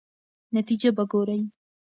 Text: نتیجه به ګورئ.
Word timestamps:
نتیجه 0.55 0.89
به 0.97 1.03
ګورئ. 1.11 1.41